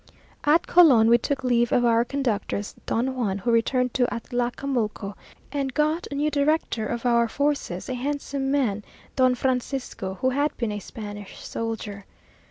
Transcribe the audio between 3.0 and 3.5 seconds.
Juan,